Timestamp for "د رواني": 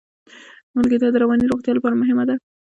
1.11-1.45